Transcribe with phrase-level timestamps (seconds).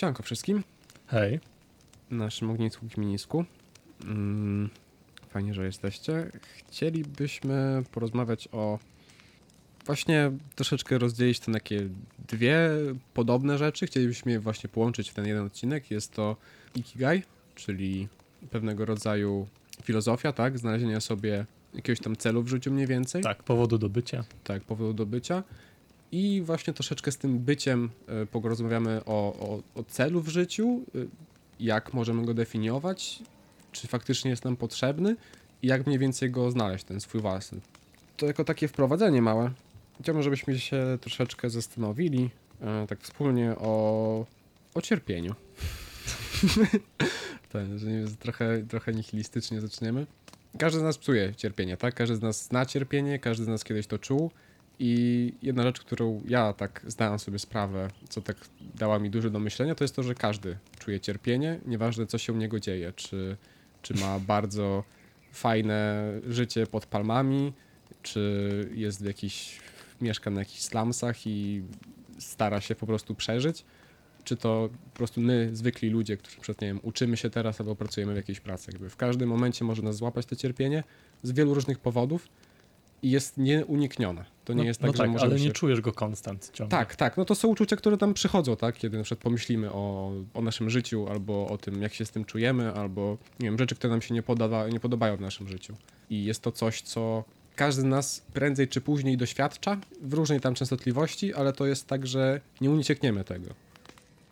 [0.00, 0.62] Sianko wszystkim.
[1.06, 1.40] Hej.
[2.10, 3.44] Naszym ognisku Gminisku.
[4.04, 4.70] Mm,
[5.28, 6.30] fajnie, że jesteście.
[6.68, 8.78] Chcielibyśmy porozmawiać o...
[9.86, 11.88] Właśnie troszeczkę rozdzielić to na takie
[12.28, 12.70] dwie
[13.14, 13.86] podobne rzeczy.
[13.86, 15.90] Chcielibyśmy je właśnie połączyć w ten jeden odcinek.
[15.90, 16.36] Jest to
[16.74, 17.22] Ikigai,
[17.54, 18.08] czyli
[18.50, 19.46] pewnego rodzaju
[19.82, 20.58] filozofia, tak?
[20.58, 23.22] Znalezienia sobie jakiegoś tam celu w życiu mniej więcej.
[23.22, 24.24] Tak, powodu do bycia.
[24.44, 25.42] tak, powodu do bycia.
[26.12, 27.90] I właśnie troszeczkę z tym byciem
[28.22, 31.08] y, porozmawiamy o, o, o celu w życiu, y,
[31.60, 33.22] jak możemy go definiować,
[33.72, 35.16] czy faktycznie jest nam potrzebny
[35.62, 37.60] i jak mniej więcej go znaleźć, ten swój własny.
[38.16, 39.50] To jako takie wprowadzenie małe.
[40.00, 42.30] Chciałbym, żebyśmy się troszeczkę zastanowili,
[42.84, 44.26] y, tak wspólnie o,
[44.74, 45.34] o cierpieniu.
[47.54, 50.06] Nie, trochę, trochę nihilistycznie zaczniemy.
[50.58, 51.94] Każdy z nas psuje cierpienie, tak?
[51.94, 54.30] Każdy z nas zna cierpienie, każdy z nas kiedyś to czuł.
[54.82, 58.36] I jedna rzecz, którą ja tak zdałem sobie sprawę, co tak
[58.74, 62.32] dała mi dużo do myślenia, to jest to, że każdy czuje cierpienie, nieważne co się
[62.32, 62.92] u niego dzieje.
[62.96, 63.36] Czy,
[63.82, 64.84] czy ma bardzo
[65.32, 67.52] fajne życie pod palmami,
[68.02, 69.60] czy jest w jakiś,
[70.00, 71.62] mieszka na jakichś slumsach i
[72.18, 73.64] stara się po prostu przeżyć,
[74.24, 77.76] czy to po prostu my, zwykli ludzie, którzy przed, nie wiem, uczymy się teraz albo
[77.76, 78.70] pracujemy w jakiejś pracy.
[78.72, 80.84] Jakby w każdym momencie może nas złapać to cierpienie
[81.22, 82.28] z wielu różnych powodów
[83.02, 84.24] jest nieuniknione.
[84.44, 85.44] To nie no, jest tak, no że tak, możemy ale się...
[85.44, 86.78] nie czujesz go konstant ciągle.
[86.78, 87.16] Tak, tak.
[87.16, 88.76] No to są uczucia, które tam przychodzą, tak?
[88.76, 92.24] Kiedy na przykład pomyślimy o, o naszym życiu, albo o tym, jak się z tym
[92.24, 95.74] czujemy, albo nie wiem, rzeczy, które nam się nie, podawa, nie podobają w naszym życiu.
[96.10, 97.24] I jest to coś, co
[97.56, 102.06] każdy z nas prędzej czy później doświadcza w różnej tam częstotliwości, ale to jest tak,
[102.06, 103.54] że nie uciekniemy tego.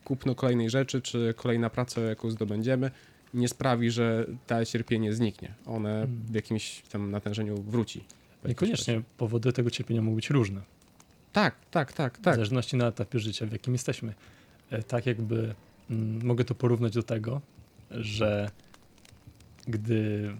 [0.04, 2.90] Kupno kolejnej rzeczy, czy kolejna praca, jaką zdobędziemy,
[3.34, 5.54] nie sprawi, że to cierpienie zniknie.
[5.66, 8.04] One w jakimś tam natężeniu wróci.
[8.48, 10.60] Niekoniecznie powody tego cierpienia mogą być różne.
[11.32, 12.34] Tak, tak, tak, W tak.
[12.34, 14.14] zależności na etapie życia, w jakim jesteśmy.
[14.70, 15.54] E, Tak jakby
[15.90, 17.40] mm, mogę to porównać do tego,
[17.90, 18.50] że
[19.66, 20.30] gdy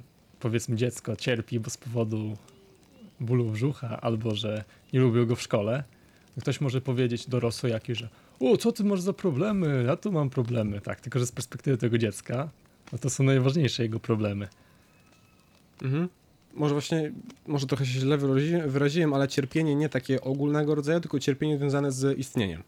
[0.40, 2.36] powiedzmy dziecko cierpi, bo z powodu
[3.20, 5.84] bólu brzucha, albo że nie lubią go w szkole,
[6.34, 8.08] to ktoś może powiedzieć dorosły jakiś, że
[8.40, 10.80] o, co ty masz za problemy, ja tu mam problemy.
[10.80, 12.48] Tak, tylko że z perspektywy tego dziecka,
[12.92, 14.48] no to są najważniejsze jego problemy.
[15.82, 16.08] Mhm.
[16.58, 17.12] Może właśnie,
[17.46, 18.18] może trochę się źle
[18.66, 22.62] wyraziłem, ale cierpienie nie takie ogólnego rodzaju, tylko cierpienie związane z istnieniem.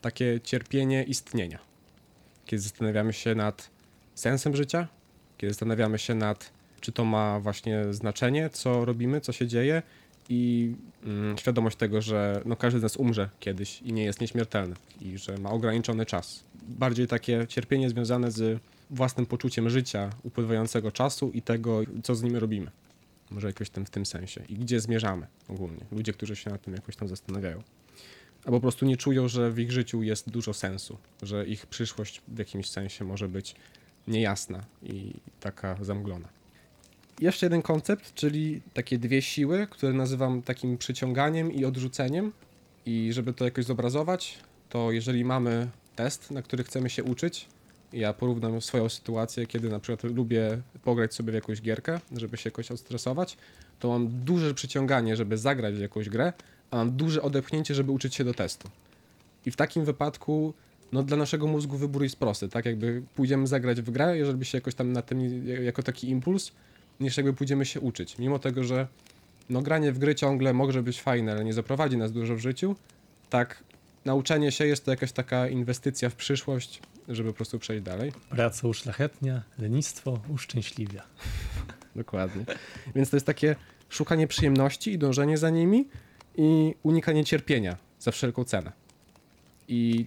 [0.00, 1.58] Takie cierpienie istnienia.
[2.46, 3.70] Kiedy zastanawiamy się nad
[4.14, 4.88] sensem życia,
[5.38, 6.50] kiedy zastanawiamy się nad,
[6.80, 9.82] czy to ma właśnie znaczenie, co robimy, co się dzieje
[10.28, 10.72] i
[11.04, 15.18] mm, świadomość tego, że no, każdy z nas umrze kiedyś i nie jest nieśmiertelny i
[15.18, 16.44] że ma ograniczony czas.
[16.68, 18.60] Bardziej takie cierpienie związane z
[18.90, 22.70] własnym poczuciem życia, upływającego czasu i tego, co z nim robimy.
[23.30, 24.44] Może jakoś tam w tym sensie.
[24.48, 25.84] I gdzie zmierzamy ogólnie.
[25.92, 27.62] Ludzie, którzy się nad tym jakoś tam zastanawiają.
[28.44, 32.22] Albo po prostu nie czują, że w ich życiu jest dużo sensu, że ich przyszłość
[32.28, 33.54] w jakimś sensie może być
[34.08, 36.28] niejasna i taka zamglona.
[37.20, 42.32] Jeszcze jeden koncept, czyli takie dwie siły, które nazywam takim przyciąganiem i odrzuceniem.
[42.86, 47.48] I żeby to jakoś zobrazować, to jeżeli mamy test, na który chcemy się uczyć,
[47.92, 52.48] ja porównam swoją sytuację, kiedy na przykład lubię pograć sobie w jakąś gierkę, żeby się
[52.48, 53.36] jakoś odstresować,
[53.80, 56.32] to mam duże przyciąganie, żeby zagrać w jakąś grę,
[56.70, 58.68] a mam duże odepchnięcie, żeby uczyć się do testu.
[59.46, 60.54] I w takim wypadku,
[60.92, 64.58] no dla naszego mózgu wybór jest prosty, tak jakby pójdziemy zagrać w grę, jeżeli się
[64.58, 66.52] jakoś tam na tym, jako taki impuls,
[67.00, 68.18] niż jakby pójdziemy się uczyć.
[68.18, 68.86] Mimo tego, że
[69.50, 72.76] no granie w gry ciągle może być fajne, ale nie zaprowadzi nas dużo w życiu,
[73.30, 73.64] tak
[74.04, 78.12] nauczenie się jest to jakaś taka inwestycja w przyszłość, żeby po prostu przejść dalej.
[78.30, 81.02] Praca uszlachetnia, lenistwo uszczęśliwia.
[81.96, 82.44] Dokładnie.
[82.94, 83.56] Więc to jest takie
[83.88, 85.88] szukanie przyjemności i dążenie za nimi
[86.36, 88.72] i unikanie cierpienia za wszelką cenę.
[89.68, 90.06] I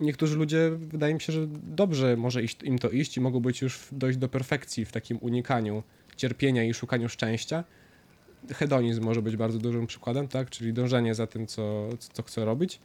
[0.00, 3.62] niektórzy ludzie, wydaje mi się, że dobrze może iść, im to iść i mogą być
[3.62, 5.82] już dojść do perfekcji w takim unikaniu
[6.16, 7.64] cierpienia i szukaniu szczęścia.
[8.54, 10.50] Hedonizm może być bardzo dużym przykładem, tak?
[10.50, 12.80] Czyli dążenie za tym, co, co chcę robić.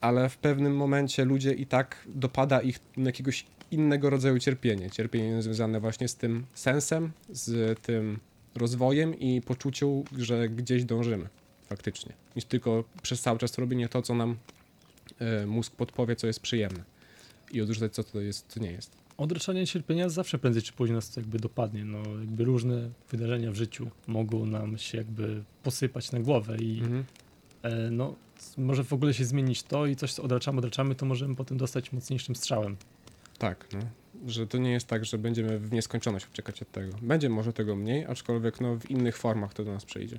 [0.00, 4.90] Ale w pewnym momencie ludzie i tak dopada ich jakiegoś innego rodzaju cierpienie.
[4.90, 8.18] Cierpienie związane właśnie z tym sensem, z tym
[8.54, 11.28] rozwojem i poczuciu, że gdzieś dążymy
[11.66, 12.12] faktycznie.
[12.36, 14.36] Niż tylko przez cały czas robienie to, co nam
[15.18, 16.84] e, mózg podpowie, co jest przyjemne.
[17.52, 18.96] I odrzucać, co to jest, co nie jest.
[19.16, 21.84] Odroczenie cierpienia zawsze prędzej czy później nas to jakby dopadnie.
[21.84, 27.04] No, jakby różne wydarzenia w życiu mogą nam się jakby posypać na głowę i Mhm.
[27.62, 28.14] E, no,
[28.58, 31.92] może w ogóle się zmienić to i coś co odraczamy, odraczamy, to możemy potem dostać
[31.92, 32.76] mocniejszym strzałem.
[33.38, 33.80] Tak, no.
[34.26, 36.96] Że to nie jest tak, że będziemy w nieskończoność uciekać od tego.
[37.02, 40.18] Będzie może tego mniej, aczkolwiek no, w innych formach to do nas przyjdzie.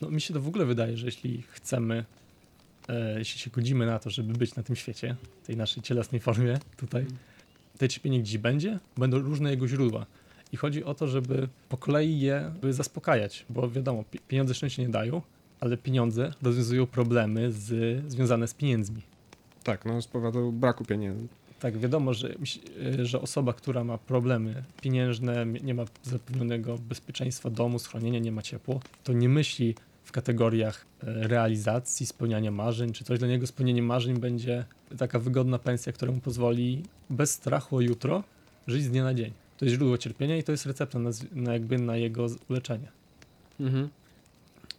[0.00, 2.04] No, mi się to w ogóle wydaje, że jeśli chcemy
[2.88, 5.16] e, jeśli się godzimy na to, żeby być na tym świecie,
[5.46, 7.06] tej naszej cielesnej formie tutaj,
[7.78, 10.06] te cierpienie gdzieś będzie, będą różne jego źródła.
[10.52, 14.88] I chodzi o to, żeby po kolei je zaspokajać, bo wiadomo, pi- pieniądze szczęście nie
[14.88, 15.22] dają,
[15.60, 19.02] ale pieniądze rozwiązują problemy z, związane z pieniędzmi.
[19.64, 21.26] Tak, no z powodu braku pieniędzy.
[21.60, 22.34] Tak, wiadomo, że,
[23.00, 28.42] e, że osoba, która ma problemy pieniężne, nie ma zapewnionego bezpieczeństwa domu, schronienia, nie ma
[28.42, 29.74] ciepło, to nie myśli
[30.04, 34.64] w kategoriach e, realizacji, spełniania marzeń, czy coś dla niego spełnienie marzeń będzie
[34.98, 38.24] taka wygodna pensja, która mu pozwoli bez strachu o jutro
[38.66, 39.32] żyć z dnia na dzień.
[39.58, 42.88] To jest źródło cierpienia i to jest recepta na, na jakby na jego z- leczenie.
[43.60, 43.88] Mhm.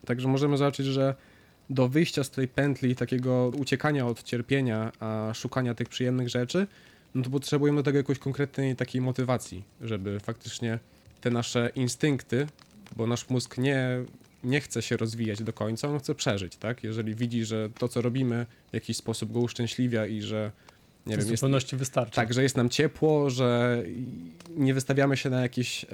[0.05, 1.15] Także możemy zobaczyć, że
[1.69, 6.67] do wyjścia z tej pętli takiego uciekania od cierpienia, a szukania tych przyjemnych rzeczy,
[7.15, 10.79] no to potrzebujemy do tego jakiejś konkretnej takiej motywacji, żeby faktycznie
[11.21, 12.47] te nasze instynkty,
[12.95, 13.87] bo nasz mózg nie,
[14.43, 16.83] nie chce się rozwijać do końca, on chce przeżyć, tak?
[16.83, 20.51] Jeżeli widzi, że to, co robimy, w jakiś sposób go uszczęśliwia i że
[21.05, 22.15] nie wiem, w jest, zupełności wystarczy.
[22.15, 23.83] tak, że jest nam ciepło, że
[24.57, 25.87] nie wystawiamy się na jakieś e,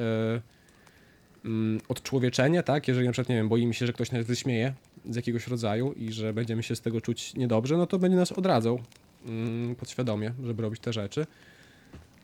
[1.45, 2.88] mm, odczłowieczenie, tak?
[2.88, 4.73] Jeżeli na przykład, nie wiem, boimy się, że ktoś nas wyśmieje
[5.09, 8.31] z jakiegoś rodzaju i że będziemy się z tego czuć niedobrze, no to będzie nas
[8.31, 8.79] odradzał
[9.25, 11.25] mm, podświadomie, żeby robić te rzeczy.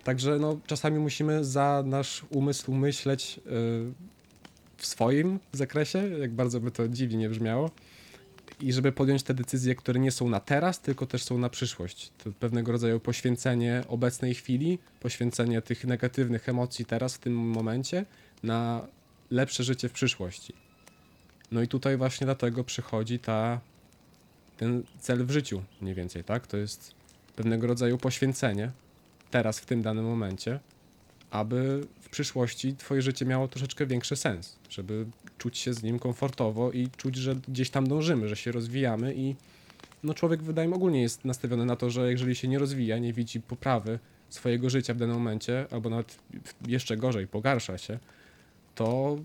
[0.03, 3.51] Także no, czasami musimy za nasz umysł myśleć e,
[4.77, 7.71] w swoim zakresie, jak bardzo by to dziwnie nie brzmiało.
[8.61, 12.11] I żeby podjąć te decyzje, które nie są na teraz, tylko też są na przyszłość.
[12.23, 18.05] To pewnego rodzaju poświęcenie obecnej chwili, poświęcenie tych negatywnych emocji teraz, w tym momencie,
[18.43, 18.87] na
[19.31, 20.53] lepsze życie w przyszłości.
[21.51, 23.61] No i tutaj właśnie dlatego przychodzi ta,
[24.57, 26.47] ten cel w życiu, mniej więcej, tak?
[26.47, 26.95] To jest
[27.35, 28.71] pewnego rodzaju poświęcenie
[29.31, 30.59] teraz, w tym danym momencie,
[31.31, 35.05] aby w przyszłości twoje życie miało troszeczkę większy sens, żeby
[35.37, 39.35] czuć się z nim komfortowo i czuć, że gdzieś tam dążymy, że się rozwijamy i
[40.03, 43.13] no człowiek wydaje mi ogólnie jest nastawiony na to, że jeżeli się nie rozwija, nie
[43.13, 46.19] widzi poprawy swojego życia w danym momencie, albo nawet
[46.67, 47.99] jeszcze gorzej, pogarsza się,
[48.77, 49.17] to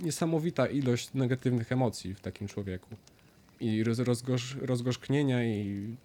[0.00, 2.88] niesamowita ilość negatywnych emocji w takim człowieku.
[3.60, 5.96] I roz, rozgorz, rozgorzknienia i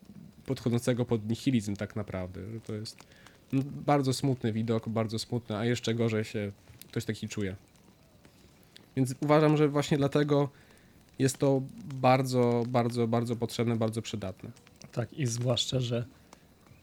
[0.45, 2.41] podchodzącego pod nihilizm tak naprawdę.
[2.65, 2.97] To jest
[3.53, 6.51] no, bardzo smutny widok, bardzo smutny, a jeszcze gorzej się
[6.87, 7.55] ktoś taki czuje.
[8.95, 10.49] Więc uważam, że właśnie dlatego
[11.19, 11.61] jest to
[11.95, 14.51] bardzo, bardzo, bardzo potrzebne, bardzo przydatne.
[14.91, 16.05] Tak, i zwłaszcza, że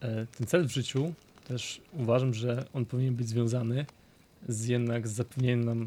[0.00, 1.12] e, ten cel w życiu
[1.48, 3.86] też uważam, że on powinien być związany
[4.48, 5.86] z jednak zapewnieniem nam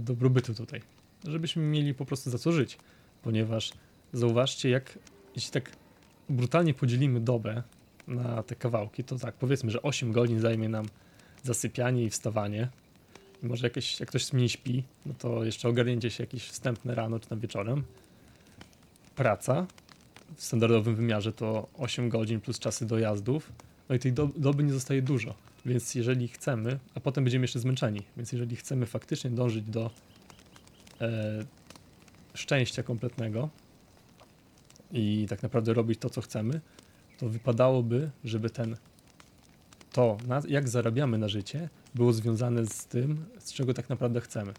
[0.00, 0.82] dobrobytu tutaj.
[1.28, 2.78] Żebyśmy mieli po prostu za co żyć.
[3.22, 3.72] Ponieważ
[4.12, 4.98] zauważcie, jak
[5.36, 5.70] jeśli tak
[6.28, 7.62] brutalnie podzielimy dobę
[8.08, 10.86] na te kawałki, to tak, powiedzmy, że 8 godzin zajmie nam
[11.42, 12.68] zasypianie i wstawanie.
[13.42, 17.20] I może jakieś, jak ktoś mniej śpi, no to jeszcze ogarnięcie się jakieś wstępne rano
[17.20, 17.84] czy tam wieczorem.
[19.16, 19.66] Praca,
[20.36, 23.52] w standardowym wymiarze to 8 godzin plus czasy dojazdów.
[23.88, 25.34] No i tej do, doby nie zostaje dużo.
[25.66, 29.90] Więc jeżeli chcemy, a potem będziemy jeszcze zmęczeni, więc jeżeli chcemy faktycznie dążyć do
[31.00, 31.44] e,
[32.34, 33.48] szczęścia kompletnego
[34.92, 36.60] i tak naprawdę robić to, co chcemy,
[37.18, 38.76] to wypadałoby, żeby ten
[39.92, 44.52] to, na, jak zarabiamy na życie, było związane z tym, z czego tak naprawdę chcemy.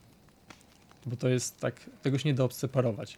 [1.05, 3.17] Bo to jest tak, tego się nie da odseparować.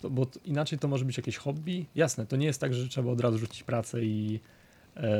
[0.00, 1.86] To, bo t- inaczej to może być jakieś hobby.
[1.94, 4.40] Jasne, to nie jest tak, że trzeba od razu rzucić pracę i
[4.96, 5.10] e,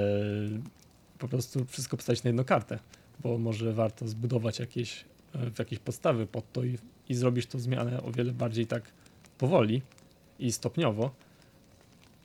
[1.20, 2.78] po prostu wszystko postawić na jedną kartę,
[3.22, 8.02] bo może warto zbudować jakieś, e, jakieś podstawy pod to i, i zrobić tą zmianę
[8.02, 8.82] o wiele bardziej tak
[9.38, 9.82] powoli
[10.38, 11.10] i stopniowo,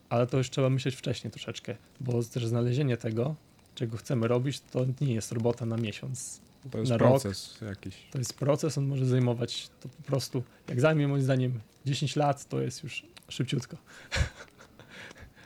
[0.10, 3.36] ale to już trzeba myśleć wcześniej troszeczkę, bo też znalezienie tego,
[3.76, 6.42] czego chcemy robić, to nie jest robota na miesiąc.
[6.72, 7.10] To jest Na rok.
[7.10, 7.96] proces jakiś.
[8.12, 12.46] To jest proces, on może zajmować to po prostu, jak zajmie moim zdaniem 10 lat,
[12.50, 13.78] to jest już szybciutko.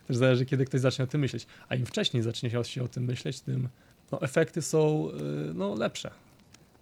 [0.09, 1.47] Też zależy, kiedy ktoś zacznie o tym myśleć.
[1.67, 3.69] A im wcześniej zacznie się, o tym myśleć, tym
[4.11, 6.11] no, efekty są y, no, lepsze.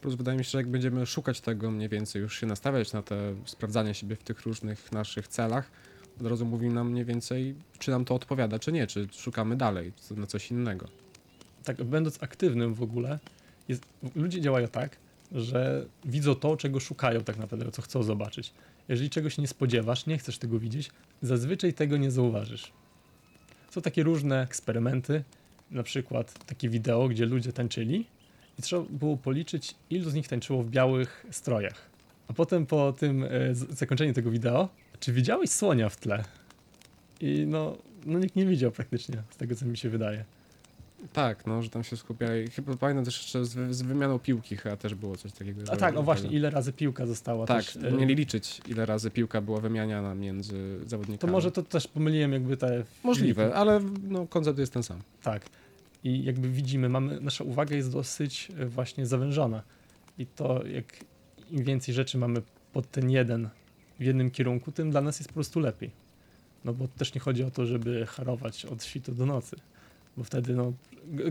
[0.01, 3.01] Plus wydaje mi się, że jak będziemy szukać tego mniej więcej, już się nastawiać na
[3.01, 5.71] te sprawdzanie siebie w tych różnych naszych celach,
[6.21, 9.93] od razu mówi nam mniej więcej, czy nam to odpowiada, czy nie, czy szukamy dalej,
[10.11, 10.87] na coś innego.
[11.63, 13.19] Tak, będąc aktywnym w ogóle,
[13.67, 13.83] jest,
[14.15, 14.97] ludzie działają tak,
[15.31, 18.53] że widzą to, czego szukają tak naprawdę, co chcą zobaczyć.
[18.87, 20.91] Jeżeli czegoś nie spodziewasz, nie chcesz tego widzieć,
[21.21, 22.73] zazwyczaj tego nie zauważysz.
[23.77, 25.23] Są takie różne eksperymenty,
[25.71, 28.05] na przykład takie wideo, gdzie ludzie tańczyli
[28.59, 31.89] i trzeba było policzyć, ilu z nich tańczyło w białych strojach.
[32.27, 34.69] A potem po tym e, zakończeniu tego wideo,
[34.99, 36.23] czy widziałeś słonia w tle?
[37.21, 40.25] I no, no nikt nie widział praktycznie, z tego co mi się wydaje.
[41.13, 42.47] Tak, no, że tam się skupiali.
[42.49, 45.61] Chyba pamiętam też jeszcze z, z wymianą piłki chyba też było coś takiego.
[45.71, 47.75] A tak, no właśnie, ile razy piłka została Tak, też.
[47.75, 51.31] e, mieli liczyć, ile razy piłka była wymianiana między To zawodnikami.
[51.31, 52.83] może to też pomyliłem jakby te...
[53.03, 54.99] Możliwe, ale no, koncept jest ten sam.
[55.23, 55.45] Tak.
[56.03, 59.61] I jakby widzimy, mamy, nasza uwaga jest dosyć e, właśnie zawężona.
[60.17, 60.85] I to jak
[61.51, 62.41] im więcej rzeczy mamy
[62.73, 63.49] pod ten jeden
[63.99, 65.91] w jednym kierunku, tym dla nas jest po prostu lepiej.
[66.65, 69.55] No bo też nie chodzi o to, żeby harować od świtu do nocy,
[70.17, 70.73] bo wtedy no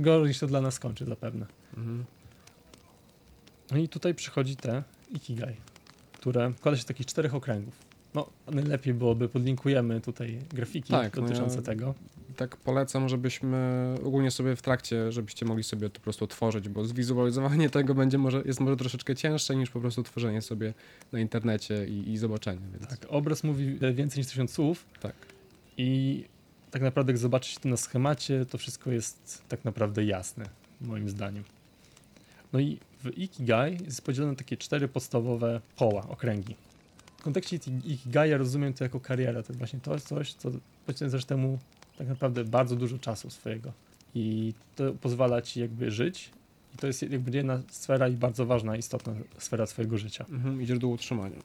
[0.00, 1.46] gorzej się to dla nas skończy zapewne.
[1.76, 2.04] Mhm.
[3.70, 5.56] No i tutaj przychodzi te Ikigai,
[6.12, 7.74] które składa się z takich czterech okręgów.
[8.14, 11.94] No, najlepiej byłoby, podlinkujemy tutaj grafiki Tak, no dotyczące ja- tego.
[12.36, 13.58] Tak polecam, żebyśmy
[14.04, 18.18] ogólnie sobie w trakcie, żebyście mogli sobie to po prostu otworzyć, bo zwizualizowanie tego będzie
[18.18, 20.74] może, jest może troszeczkę cięższe niż po prostu tworzenie sobie
[21.12, 22.60] na internecie i, i zobaczenie.
[22.72, 25.14] Więc Tak, obraz mówi więcej niż tysiąc słów tak.
[25.76, 26.24] i
[26.76, 30.48] tak naprawdę jak zobaczyć to na schemacie, to wszystko jest tak naprawdę jasne,
[30.80, 31.44] moim zdaniem.
[32.52, 36.54] No i w Ikigai jest podzielone na takie cztery podstawowe koła, okręgi.
[37.18, 40.50] W kontekście Iki- Ikigai ja rozumiem to jako karierę, to właśnie to jest coś, co
[40.86, 41.58] poświęcasz temu
[41.98, 43.72] tak naprawdę bardzo dużo czasu swojego
[44.14, 46.30] i to pozwala ci jakby żyć
[46.74, 50.26] i to jest jakby jedna sfera i bardzo ważna, istotna sfera swojego życia.
[50.30, 51.38] Mhm, idziesz do utrzymania.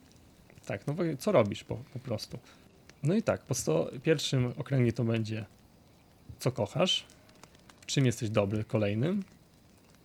[0.65, 2.39] Tak, no co robisz po, po prostu.
[3.03, 5.45] No i tak, po sto, pierwszym okręgiem to będzie
[6.39, 7.05] co kochasz,
[7.85, 9.23] czym jesteś dobry kolejnym,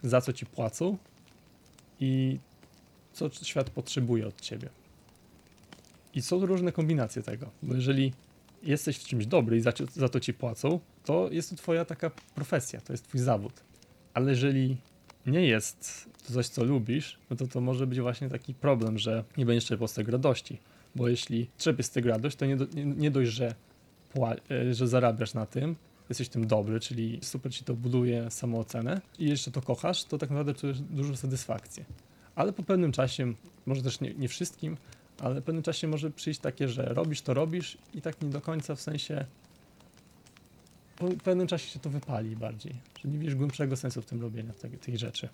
[0.02, 0.96] za co ci płacą
[2.00, 2.38] i
[3.12, 4.68] co świat potrzebuje od ciebie.
[6.14, 8.12] I są różne kombinacje tego, bo jeżeli
[8.62, 12.10] jesteś w czymś dobry i za, za to ci płacą, to jest to twoja taka
[12.10, 13.52] profesja, to jest twój zawód.
[14.14, 14.76] Ale jeżeli
[15.26, 19.24] nie jest to coś, co lubisz, no to to może być właśnie taki problem, że
[19.36, 20.58] nie będziesz czerpał z tego radości.
[20.96, 23.54] Bo jeśli czerpiesz z tego radość, to nie, do, nie, nie dość, że,
[24.50, 25.76] e, że zarabiasz na tym,
[26.08, 30.30] jesteś tym dobry, czyli super ci to buduje samoocenę i jeszcze to kochasz, to tak
[30.30, 31.84] naprawdę czujesz dużą satysfakcję.
[32.34, 33.32] Ale po pewnym czasie,
[33.66, 34.76] może też nie, nie wszystkim,
[35.20, 38.40] ale po pewnym czasie może przyjść takie, że robisz to robisz i tak nie do
[38.40, 39.24] końca w sensie
[40.96, 44.52] po pewnym czasie się to wypali bardziej, że nie widzisz głębszego sensu w tym robieniu
[44.80, 45.28] tej rzeczy.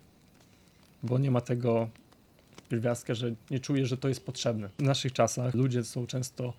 [1.03, 1.89] Bo nie ma tego
[2.73, 4.69] pierwiastka, że nie czujesz, że to jest potrzebne.
[4.79, 6.53] W naszych czasach ludzie są często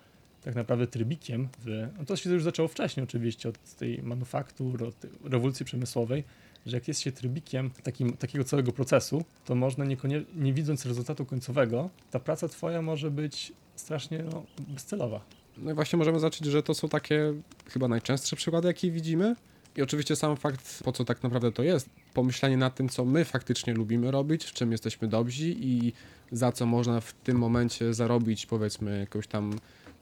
[0.44, 1.88] tak naprawdę trybikiem w...
[1.98, 6.24] No to się już zaczęło wcześniej oczywiście, od tej manufaktur, od rewolucji przemysłowej,
[6.66, 11.26] że jak jest się trybikiem takim, takiego całego procesu, to można niekonie, nie widząc rezultatu
[11.26, 15.22] końcowego, ta praca twoja może być strasznie no, bezcelowa.
[15.58, 17.34] No i właśnie możemy zacząć, że to są takie
[17.70, 19.36] chyba najczęstsze przykłady, jakie widzimy.
[19.76, 23.26] I oczywiście sam fakt, po co tak naprawdę to jest, pomyślenie nad tym, co my
[23.26, 25.94] faktycznie lubimy robić, w czym jesteśmy dobrzy i
[26.32, 29.54] za co można w tym momencie zarobić, powiedzmy, jakąś tam,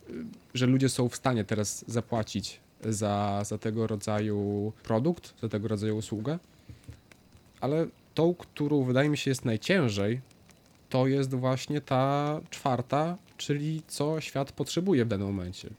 [0.09, 0.13] y,
[0.53, 5.97] że ludzie są w stanie teraz zapłacić za, za tego rodzaju produkt, za tego rodzaju
[5.97, 6.39] usługę.
[7.61, 10.21] Ale tą, którą wydaje mi się jest najciężej,
[10.89, 15.69] to jest właśnie ta czwarta, czyli co świat potrzebuje w danym momencie.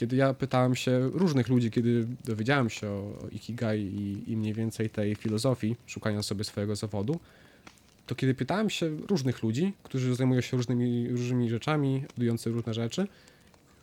[0.00, 4.90] Kiedy ja pytałem się różnych ludzi, kiedy dowiedziałem się o Ikigai i, i mniej więcej
[4.90, 7.20] tej filozofii, szukania sobie swojego zawodu,
[8.06, 13.06] to kiedy pytałem się różnych ludzi, którzy zajmują się różnymi, różnymi rzeczami, budujący różne rzeczy,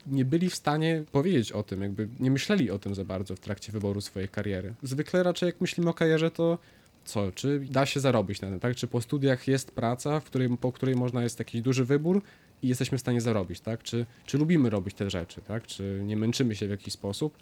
[0.08, 3.40] nie byli w stanie powiedzieć o tym, jakby nie myśleli o tym za bardzo w
[3.40, 4.74] trakcie wyboru swojej kariery.
[4.84, 6.58] Zwykle raczej jak myślimy o karierze, to
[7.06, 8.76] co, czy da się zarobić na tym, tak?
[8.76, 12.22] Czy po studiach jest praca, której, po której można jest jakiś duży wybór
[12.64, 13.84] i jesteśmy w stanie zarobić, tak?
[13.84, 15.68] Czy, czy lubimy robić te rzeczy, tak?
[15.68, 17.38] Czy nie męczymy się w jakiś sposób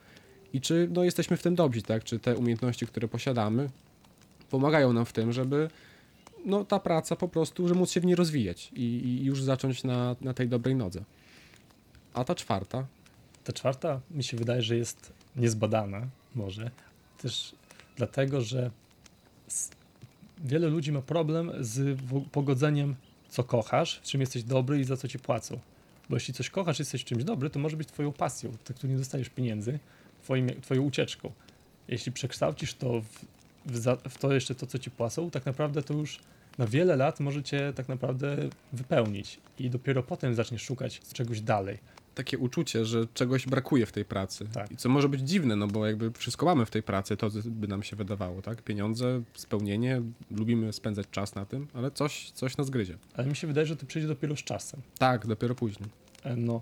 [0.53, 2.03] i czy no, jesteśmy w tym dobrzy, tak?
[2.03, 3.69] Czy te umiejętności, które posiadamy,
[4.49, 5.69] pomagają nam w tym, żeby
[6.45, 9.83] no, ta praca po prostu, że móc się w niej rozwijać i, i już zacząć
[9.83, 11.03] na, na tej dobrej nodze.
[12.13, 12.85] A ta czwarta,
[13.43, 16.71] Ta czwarta mi się wydaje, że jest niezbadana może.
[17.21, 17.55] Też
[17.95, 18.71] dlatego, że
[20.37, 21.99] wiele ludzi ma problem z
[22.31, 22.95] pogodzeniem,
[23.35, 25.59] co kochasz, w czym jesteś dobry i za co ci płacą.
[26.09, 28.97] Bo jeśli coś kochasz, jesteś czymś dobry, to może być twoją pasją, tak tu nie
[28.97, 29.79] dostajesz pieniędzy,
[30.23, 31.31] twoim, twoją ucieczką.
[31.87, 33.25] Jeśli przekształcisz to w,
[33.65, 36.19] w, za, w to jeszcze to, co ci płacą, tak naprawdę to już
[36.57, 38.37] na wiele lat może cię tak naprawdę
[38.73, 41.77] wypełnić i dopiero potem zaczniesz szukać czegoś dalej.
[42.15, 44.47] Takie uczucie, że czegoś brakuje w tej pracy.
[44.53, 44.71] Tak.
[44.71, 47.67] I co może być dziwne, no bo jakby wszystko mamy w tej pracy, to by
[47.67, 48.61] nam się wydawało, tak?
[48.61, 52.97] Pieniądze, spełnienie, lubimy spędzać czas na tym, ale coś, coś nas gryzie.
[53.13, 54.81] Ale mi się wydaje, że to przyjdzie dopiero z czasem.
[54.97, 55.89] Tak, dopiero później.
[56.23, 56.61] E, No,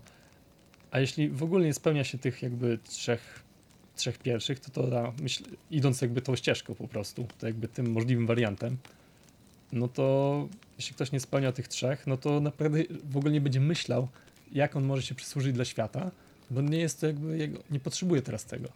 [0.92, 3.44] a jeśli w ogóle nie spełnia się tych jakby trzech,
[3.96, 7.92] trzech pierwszych, to to da, myśl, idąc jakby tą ścieżką po prostu, to jakby tym
[7.92, 8.78] możliwym wariantem,
[9.72, 12.80] no to jeśli ktoś nie spełnia tych trzech, no to naprawdę
[13.10, 14.08] w ogóle nie będzie myślał,
[14.54, 16.12] jak on może się przysłużyć dla świata,
[16.52, 18.70] bo nie jest to jakby jego, nie potrzebuje teraz tego.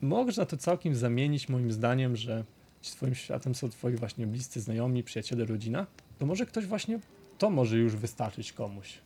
[0.00, 2.44] można to całkiem zamienić moim zdaniem, że
[2.82, 5.86] twoim światem są twoi właśnie bliscy znajomi, przyjaciele, rodzina,
[6.18, 7.00] to może ktoś właśnie,
[7.38, 8.98] to może już wystarczyć komuś.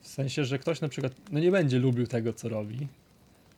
[0.00, 2.88] W sensie, że ktoś na przykład, no nie będzie lubił tego, co robi,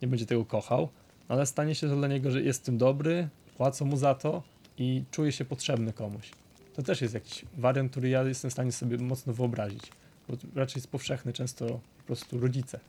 [0.02, 0.88] nie będzie tego kochał,
[1.28, 4.42] ale stanie się to dla niego, że jest tym dobry, płacą mu za to
[4.78, 6.30] i czuje się potrzebny komuś.
[6.76, 9.82] To też jest jakiś wariant, który ja jestem w stanie sobie mocno wyobrazić,
[10.54, 11.66] raczej jest powszechny często
[11.98, 12.80] po prostu rodzice.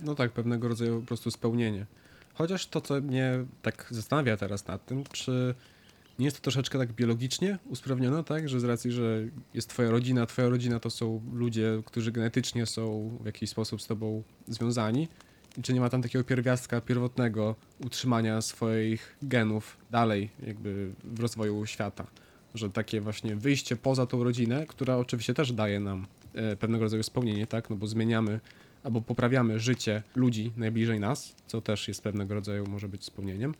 [0.00, 1.86] No tak, pewnego rodzaju po prostu spełnienie.
[2.34, 5.54] Chociaż to, co mnie tak zastanawia teraz nad tym, czy
[6.18, 8.48] nie jest to troszeczkę tak biologicznie usprawnione, tak?
[8.48, 9.24] Że z racji, że
[9.54, 13.86] jest twoja rodzina, twoja rodzina to są ludzie, którzy genetycznie są w jakiś sposób z
[13.86, 15.08] tobą związani.
[15.58, 21.66] I czy nie ma tam takiego pierwiastka pierwotnego utrzymania swoich genów dalej jakby w rozwoju
[21.66, 22.06] świata?
[22.54, 26.06] Że takie właśnie wyjście poza tą rodzinę, która oczywiście też daje nam
[26.58, 27.70] pewnego rodzaju spełnienie, tak?
[27.70, 28.40] No bo zmieniamy
[28.82, 33.54] albo poprawiamy życie ludzi najbliżej nas, co też jest pewnego rodzaju może być spełnieniem.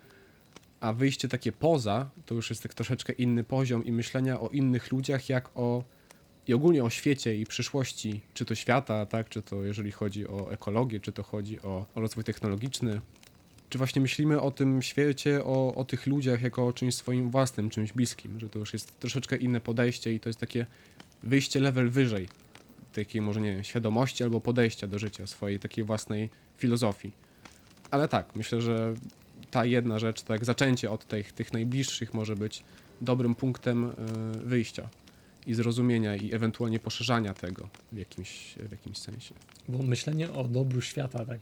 [0.80, 4.92] A wyjście takie poza, to już jest tak troszeczkę inny poziom i myślenia o innych
[4.92, 5.84] ludziach, jak o
[6.48, 10.52] i ogólnie o świecie i przyszłości, czy to świata, tak, czy to jeżeli chodzi o
[10.52, 13.00] ekologię, czy to chodzi o, o rozwój technologiczny,
[13.68, 17.70] czy właśnie myślimy o tym świecie, o, o tych ludziach jako o czymś swoim własnym,
[17.70, 20.66] czymś bliskim, że to już jest troszeczkę inne podejście i to jest takie
[21.22, 22.28] wyjście level wyżej
[22.92, 27.12] takiej może nie wiem, świadomości albo podejścia do życia, swojej takiej własnej filozofii.
[27.90, 28.94] Ale tak, myślę, że
[29.50, 32.64] ta jedna rzecz, tak zaczęcie od tych, tych najbliższych może być
[33.00, 33.92] dobrym punktem y,
[34.44, 34.88] wyjścia
[35.46, 39.34] i zrozumienia i ewentualnie poszerzania tego w jakimś, w jakimś sensie.
[39.68, 41.40] Bo myślenie o dobru świata tak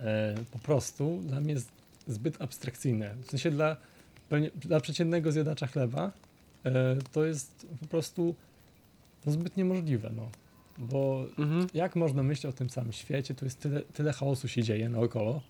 [0.00, 1.68] e, po prostu dla mnie jest
[2.06, 3.14] zbyt abstrakcyjne.
[3.22, 3.76] W sensie dla,
[4.54, 6.12] dla przeciętnego zjadacza chleba
[6.64, 8.34] e, to jest po prostu
[9.26, 10.10] no, zbyt niemożliwe.
[10.16, 10.28] No.
[10.80, 11.66] Bo Mhm.
[11.74, 15.42] jak można myśleć o tym samym świecie, to jest tyle, tyle chaosu się dzieje naokoło.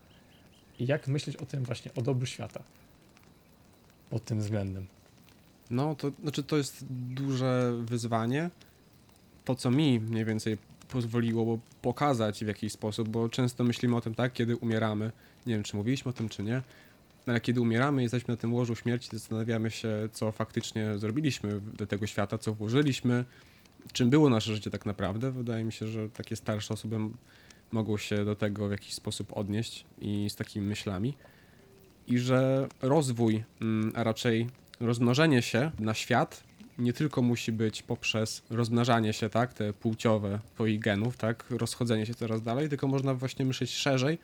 [0.78, 2.62] I jak myśleć o tym właśnie, o dobru świata
[4.10, 4.86] pod tym względem.
[5.70, 8.50] No, to znaczy to jest duże wyzwanie.
[9.44, 10.58] To, co mi mniej więcej
[10.88, 15.12] pozwoliło pokazać w jakiś sposób, bo często myślimy o tym tak, kiedy umieramy.
[15.46, 16.62] Nie wiem, czy mówiliśmy o tym, czy nie.
[17.26, 22.06] Ale kiedy umieramy, jesteśmy na tym łożu śmierci, zastanawiamy się, co faktycznie zrobiliśmy do tego
[22.06, 23.24] świata, co włożyliśmy,
[23.92, 25.30] czym było nasze życie tak naprawdę.
[25.30, 26.96] Wydaje mi się, że takie starsze osoby
[27.72, 31.14] mogą się do tego w jakiś sposób odnieść i z takimi myślami.
[32.06, 34.46] I że rozwój, mm, a raczej
[34.80, 36.42] rozmnożenie się na świat
[36.78, 42.14] nie tylko musi być poprzez rozmnażanie się, tak, te płciowe twoich genów, tak, rozchodzenie się
[42.14, 44.18] coraz dalej, tylko można właśnie myśleć szerzej,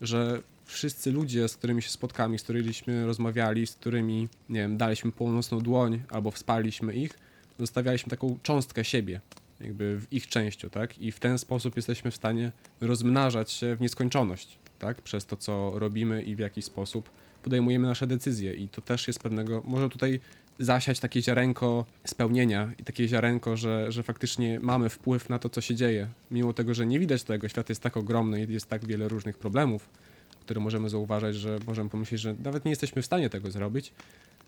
[0.00, 2.72] że wszyscy ludzie, z którymi się spotkamy, z którymi
[3.06, 7.18] rozmawiali, z którymi, nie wiem, daliśmy północną dłoń albo wsparliśmy ich,
[7.58, 9.20] zostawialiśmy taką cząstkę siebie,
[9.60, 13.80] jakby w ich częścią, tak, i w ten sposób jesteśmy w stanie rozmnażać się w
[13.80, 17.10] nieskończoność, tak, przez to, co robimy i w jaki sposób
[17.42, 20.20] podejmujemy nasze decyzje i to też jest pewnego, może tutaj
[20.58, 25.60] zasiać takie ziarenko spełnienia i takie ziarenko, że, że faktycznie mamy wpływ na to, co
[25.60, 26.08] się dzieje.
[26.30, 29.38] Mimo tego, że nie widać tego, świat jest tak ogromny i jest tak wiele różnych
[29.38, 29.88] problemów,
[30.40, 33.92] które możemy zauważać, że możemy pomyśleć, że nawet nie jesteśmy w stanie tego zrobić.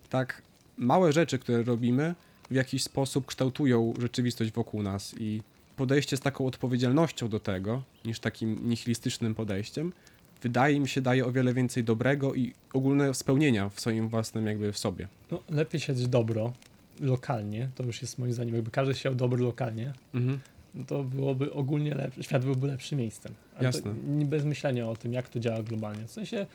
[0.09, 0.41] Tak
[0.77, 2.15] małe rzeczy, które robimy,
[2.51, 5.41] w jakiś sposób kształtują rzeczywistość wokół nas i
[5.75, 9.93] podejście z taką odpowiedzialnością do tego, niż takim nihilistycznym podejściem,
[10.41, 14.71] wydaje mi się daje o wiele więcej dobrego i ogólne spełnienia w swoim własnym jakby
[14.71, 15.07] w sobie.
[15.31, 16.53] No, lepiej sieć dobro
[16.99, 20.39] lokalnie, to już jest moim zdaniem, jakby każdy siał dobro lokalnie, Mhm.
[20.75, 23.33] no to byłoby ogólnie lepszy, świat byłby lepszym miejscem.
[23.55, 23.81] Ale Jasne.
[23.81, 26.07] To nie bez myślenia o tym, jak to działa globalnie.
[26.07, 26.45] W sensie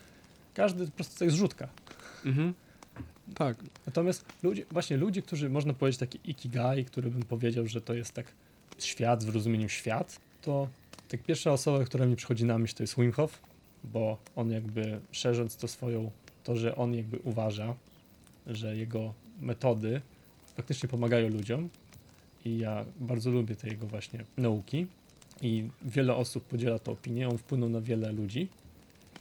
[0.54, 1.68] każdy po prostu to jest rzutka.
[2.24, 2.54] Mhm.
[3.34, 3.56] Tak.
[3.86, 8.12] Natomiast ludzie, właśnie ludzie, którzy można powiedzieć taki ikigai, który bym powiedział, że to jest
[8.12, 8.26] tak
[8.78, 10.68] świat w rozumieniu świat, to
[11.08, 13.40] tak pierwsza osoba, która mi przychodzi na myśl, to jest Wim Hof,
[13.84, 16.10] bo on jakby szerząc to swoją,
[16.44, 17.74] to, że on jakby uważa,
[18.46, 20.00] że jego metody
[20.56, 21.68] faktycznie pomagają ludziom
[22.44, 24.86] i ja bardzo lubię te jego właśnie nauki
[25.42, 28.48] i wiele osób podziela tę opinię, on wpłynął na wiele ludzi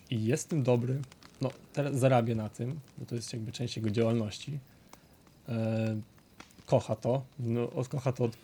[0.10, 1.02] i jest tym dobry,
[1.42, 4.60] no teraz zarabia na tym, bo to jest jakby część jego działalności.
[5.50, 6.02] E,
[6.66, 8.38] kocha to, no, kocha to od,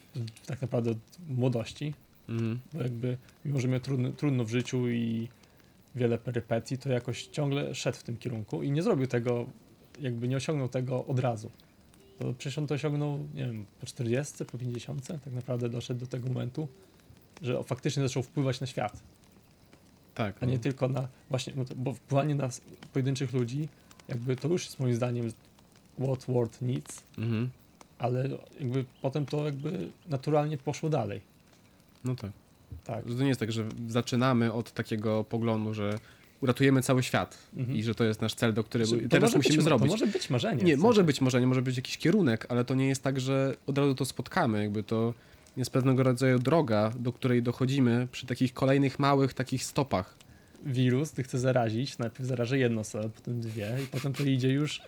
[0.45, 0.97] tak naprawdę od
[1.29, 1.93] młodości,
[2.29, 2.59] Mhm.
[2.73, 5.27] bo jakby mimo, że miał trudno, trudno w życiu i
[5.95, 9.45] wiele perypetii, to jakoś ciągle szedł w tym kierunku i nie zrobił tego,
[10.01, 11.51] jakby nie osiągnął tego od razu.
[12.19, 16.07] To przecież on to osiągnął, nie wiem, po 40, po 50, tak naprawdę doszedł do
[16.07, 16.67] tego momentu,
[17.41, 19.03] że faktycznie zaczął wpływać na świat,
[20.15, 20.35] Tak.
[20.43, 20.59] a nie no.
[20.59, 22.49] tylko na, właśnie, no to, bo wpływanie na
[22.93, 23.67] pojedynczych ludzi,
[24.07, 25.31] jakby to już jest moim zdaniem
[25.99, 27.49] what world needs, Mhm.
[27.99, 31.21] ale jakby potem to jakby naturalnie poszło dalej.
[32.03, 32.31] No tak.
[32.83, 33.05] Tak.
[33.05, 35.99] To nie jest tak, że zaczynamy od takiego poglądu, że
[36.41, 37.77] uratujemy cały świat Mhm.
[37.77, 39.87] i że to jest nasz cel, do którego Znaczy, To teraz musimy być, zrobić.
[39.87, 40.63] To może być marzenie.
[40.63, 43.55] Nie, może być może, nie może być jakiś kierunek, ale to nie jest tak, że
[43.67, 44.61] od razu to spotkamy.
[44.63, 45.13] Jakby to
[45.57, 50.15] jest pewnego rodzaju droga, do której dochodzimy przy takich kolejnych małych takich stopach.
[50.65, 54.81] Wirus, gdy chce zarazić, najpierw zaraży jedną osobę, potem dwie i potem to idzie już,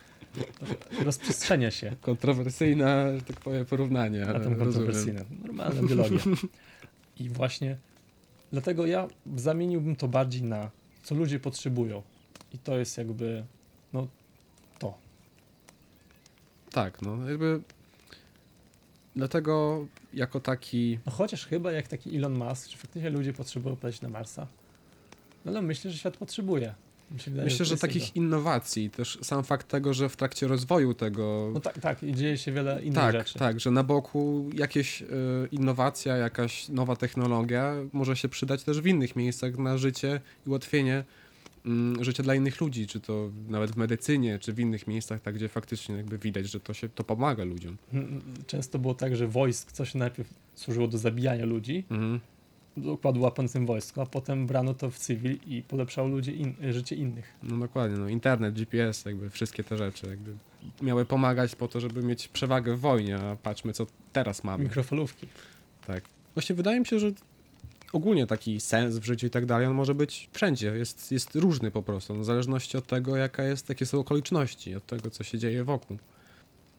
[1.05, 1.95] rozprzestrzenia się.
[2.01, 4.27] Kontrowersyjne, że tak powiem, porównanie.
[4.27, 5.25] A tam kontrowersyjne.
[5.45, 6.19] Normalna biologia.
[7.19, 7.77] I właśnie
[8.51, 10.71] dlatego ja zamieniłbym to bardziej na
[11.03, 12.01] co ludzie potrzebują.
[12.53, 13.45] I to jest jakby,
[13.93, 14.07] no
[14.79, 14.97] to.
[16.71, 17.61] Tak, no jakby
[19.15, 24.01] dlatego jako taki No chociaż chyba jak taki Elon Musk, czy faktycznie ludzie potrzebują polecieć
[24.01, 24.47] na Marsa?
[25.45, 26.73] No ale myślę, że świat potrzebuje.
[27.11, 28.13] Wydaje, myślę, że takich jego.
[28.15, 32.37] innowacji, też sam fakt tego, że w trakcie rozwoju tego No tak, tak, i dzieje
[32.37, 33.39] się wiele innych tak, rzeczy.
[33.39, 35.05] tak, że na boku jakieś y,
[35.51, 41.03] innowacja, jakaś nowa technologia może się przydać też w innych miejscach na życie i ułatwienie
[42.01, 45.49] życia dla innych ludzi, czy to nawet w medycynie, czy w innych miejscach, tak gdzie
[45.49, 47.77] faktycznie jakby widać, że to się to pomaga ludziom.
[47.93, 52.19] Mm, Często było tak, że wojsk coś najpierw służyło do zabijania ludzi, Mhm.
[52.93, 57.33] układu łapancym wojsku, a potem brano to w cywil i polepszało ludzie in, życie innych.
[57.43, 60.31] No dokładnie, no internet, GPS, jakby wszystkie te rzeczy jakby
[60.81, 64.63] miały pomagać po to, żeby mieć przewagę w wojnie, a patrzmy co teraz mamy.
[64.63, 65.27] Mikrofalówki.
[65.87, 66.03] Tak.
[66.35, 67.11] Właśnie wydaje mi się, że
[67.93, 71.71] ogólnie taki sens w życiu i tak dalej, on może być wszędzie, jest, jest różny
[71.71, 75.37] po prostu, w zależności od tego, jaka jest, jakie są okoliczności, od tego, co się
[75.37, 75.97] dzieje wokół.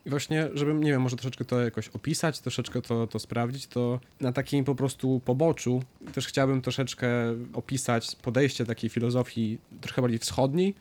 [0.07, 4.01] I właśnie, żebym, nie wiem, może troszeczkę to jakoś opisać, troszeczkę to, to sprawdzić, to
[4.21, 7.09] na takim po prostu poboczu też chciałbym troszeczkę
[7.53, 10.75] opisać podejście takiej filozofii trochę bardziej wschodniej,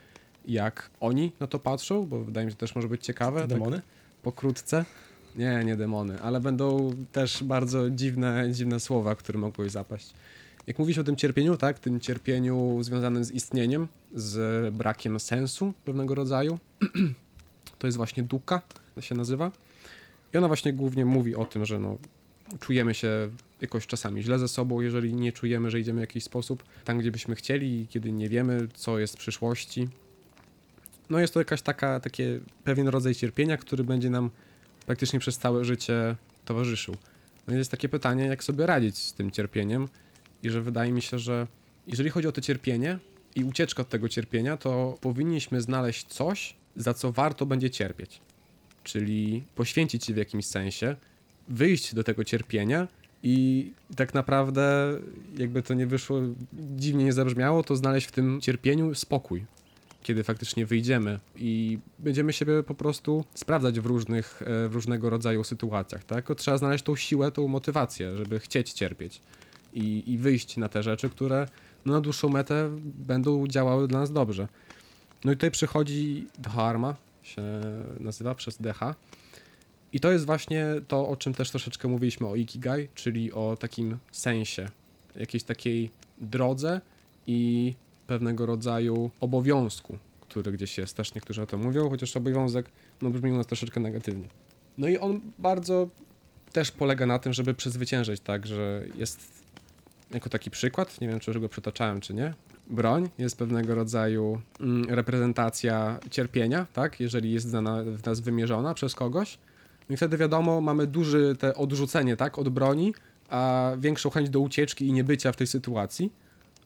[0.45, 3.39] jak oni na to patrzą, bo wydaje mi się, że też może być ciekawe.
[3.39, 3.81] tak Demony?
[4.23, 4.85] pokrótce.
[5.35, 10.13] Nie, nie demony, ale będą też bardzo dziwne, dziwne słowa, które mogły zapaść.
[10.67, 16.15] Jak mówisz o tym cierpieniu, tak, tym cierpieniu związanym z istnieniem, z brakiem sensu pewnego
[16.15, 16.59] rodzaju,
[17.79, 18.61] to jest właśnie duka,
[18.99, 19.51] się nazywa.
[20.33, 21.97] I ona właśnie głównie mówi o tym, że no,
[22.59, 23.29] czujemy się
[23.61, 27.11] jakoś czasami źle ze sobą, jeżeli nie czujemy, że idziemy w jakiś sposób tam, gdzie
[27.11, 29.89] byśmy chcieli, kiedy nie wiemy, co jest w przyszłości.
[31.09, 34.29] No jest to jakaś taka, takie pewien rodzaj cierpienia, który będzie nam
[34.85, 36.15] praktycznie przez całe życie
[36.45, 36.95] towarzyszył.
[37.47, 39.87] No jest takie pytanie, jak sobie radzić z tym cierpieniem
[40.43, 41.47] i że wydaje mi się, że
[41.87, 42.99] jeżeli chodzi o to cierpienie
[43.35, 48.21] i ucieczkę od tego cierpienia, to powinniśmy znaleźć coś, za co warto będzie cierpieć.
[48.83, 50.95] Czyli poświęcić się w jakimś sensie,
[51.47, 52.87] wyjść do tego cierpienia
[53.23, 54.97] i tak naprawdę,
[55.37, 56.21] jakby to nie wyszło,
[56.53, 59.45] dziwnie nie zabrzmiało, to znaleźć w tym cierpieniu spokój
[60.03, 65.43] kiedy faktycznie wyjdziemy i będziemy siebie po prostu sprawdzać w różnych, e, w różnego rodzaju
[65.43, 66.17] sytuacjach, tak?
[66.17, 69.21] Tylko trzeba znaleźć tą siłę, tą motywację, żeby chcieć cierpieć
[69.73, 71.47] i, i wyjść na te rzeczy, które
[71.85, 74.47] no, na dłuższą metę będą działały dla nas dobrze.
[75.25, 77.41] No i tutaj przychodzi dharma, się
[77.99, 78.95] nazywa przez DH.
[79.93, 83.97] I to jest właśnie to, o czym też troszeczkę mówiliśmy o Ikigai, czyli o takim
[84.11, 84.69] sensie,
[85.15, 86.81] jakiejś takiej drodze
[87.27, 87.73] i
[88.07, 90.97] pewnego rodzaju obowiązku, który gdzieś jest.
[90.97, 92.65] Też niektórzy o tym mówią, chociaż obowiązek
[93.01, 94.27] no, brzmi u nas troszeczkę negatywnie.
[94.77, 95.87] No i on bardzo
[96.51, 99.43] też polega na tym, żeby przezwyciężyć, tak, że jest
[100.11, 102.33] jako taki przykład, nie wiem czy już go przytaczałem czy nie,
[102.67, 108.95] broń jest pewnego rodzaju mm, reprezentacja cierpienia, tak, jeżeli jest znana, w nas wymierzona przez
[108.95, 109.37] kogoś.
[109.89, 112.93] No I wtedy wiadomo, mamy duże te odrzucenie, tak, od broni,
[113.29, 116.11] a większą chęć do ucieczki i niebycia w tej sytuacji.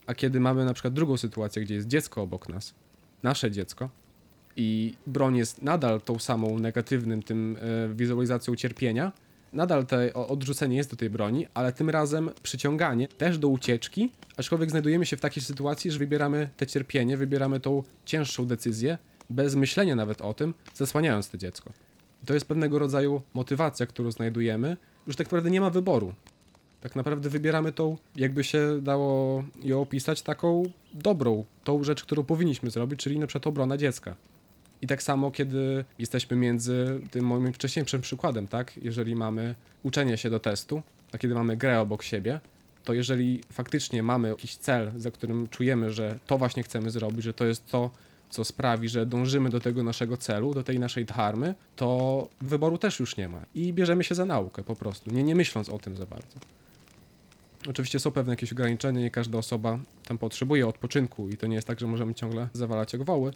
[0.08, 2.74] A kiedy mamy na przykład drugą sytuację, gdzie jest dziecko obok nas,
[3.24, 3.90] nasze dziecko,
[4.56, 9.12] i broń jest nadal tą samą negatywnym tym e, wizualizacją cierpienia,
[9.54, 14.12] nadal te o- odrzucenie jest do tej broni, ale tym razem przyciąganie też do ucieczki,
[14.38, 18.98] aczkolwiek znajdujemy się w takiej sytuacji, że wybieramy te cierpienie, wybieramy tą cięższą decyzję,
[19.30, 21.72] bez myślenia nawet o tym, zasłaniając to dziecko.
[22.26, 26.14] To jest pewnego rodzaju motywacja, którą znajdujemy, już tak naprawdę nie ma wyboru.
[26.82, 30.64] Tak naprawdę wybieramy tą, jakby się dało ją opisać, taką
[30.94, 34.16] dobrą, tą rzecz, którą powinniśmy zrobić, czyli na przykład obrona dziecka.
[34.82, 38.78] I tak samo, kiedy jesteśmy między tym moim wcześniejszym przykładem, tak?
[38.78, 42.40] Jeżeli mamy uczenie się do testu, a kiedy mamy grę obok siebie,
[42.84, 47.34] to jeżeli faktycznie mamy jakiś cel, za którym czujemy, że to właśnie chcemy zrobić, że
[47.34, 47.92] to jest to,
[48.30, 53.00] co sprawi, że dążymy do tego naszego celu, do tej naszej dharmy, to wyboru też
[53.00, 53.46] już nie ma.
[53.56, 56.40] I bierzemy się za naukę po prostu, nie, nie myśląc o tym za bardzo.
[57.70, 61.68] Oczywiście są pewne jakieś ograniczenia, nie każda osoba tam potrzebuje odpoczynku i to nie jest
[61.68, 63.34] tak, że możemy ciągle zawalać jak woły,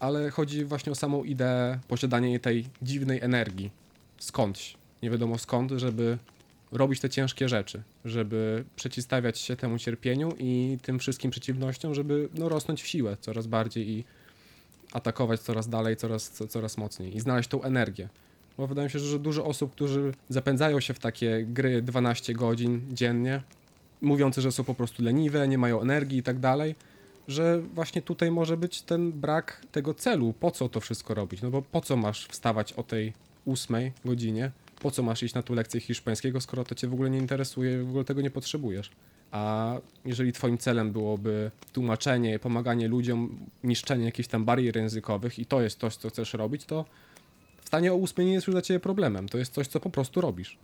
[0.00, 3.70] ale chodzi właśnie o samą ideę posiadania tej dziwnej energii
[4.18, 6.18] skądś, nie wiadomo skąd, żeby
[6.72, 12.48] robić te ciężkie rzeczy, żeby przeciwstawiać się temu cierpieniu i tym wszystkim przeciwnościom, żeby no,
[12.48, 14.04] rosnąć w siłę coraz bardziej i
[14.92, 18.08] atakować coraz dalej, coraz, co, coraz mocniej i znaleźć tą energię.
[18.58, 22.80] Bo wydaje mi się, że dużo osób, którzy zapędzają się w takie gry 12 godzin
[22.92, 23.42] dziennie,
[24.00, 26.74] mówiące, że są po prostu leniwe, nie mają energii i tak dalej,
[27.28, 31.50] że właśnie tutaj może być ten brak tego celu, po co to wszystko robić, no
[31.50, 33.12] bo po co masz wstawać o tej
[33.44, 37.10] ósmej godzinie, po co masz iść na tą lekcję hiszpańskiego, skoro to cię w ogóle
[37.10, 38.90] nie interesuje, w ogóle tego nie potrzebujesz.
[39.30, 45.60] A jeżeli twoim celem byłoby tłumaczenie, pomaganie ludziom, niszczenie jakichś tam barier językowych i to
[45.60, 46.84] jest coś, co chcesz robić, to
[47.66, 49.28] wstanie o ósmej nie jest już dla ciebie problemem.
[49.28, 50.58] To jest coś, co po prostu robisz.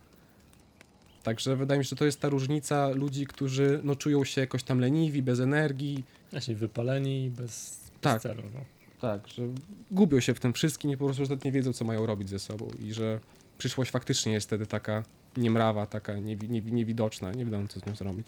[1.23, 4.63] Także wydaje mi się, że to jest ta różnica ludzi, którzy no, czują się jakoś
[4.63, 6.05] tam leniwi, bez energii.
[6.31, 8.15] Właśnie wypaleni, bez, Tak.
[8.15, 8.43] bez celu.
[8.55, 8.61] No.
[9.01, 9.43] Tak, że
[9.91, 12.39] gubią się w tym wszystkim i po prostu nawet nie wiedzą, co mają robić ze
[12.39, 12.69] sobą.
[12.81, 13.21] I że
[13.59, 15.03] przyszłość faktycznie jest wtedy taka
[15.37, 17.33] niemrawa, taka niewi, niewi, niewidoczna.
[17.33, 18.27] Nie wiadomo, co z nią zrobić.